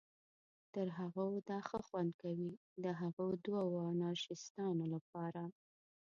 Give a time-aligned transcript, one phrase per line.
[0.73, 2.51] تر هغو دا ښه خوند کوي،
[2.83, 5.43] د هغه دوو انارشیستانو لپاره.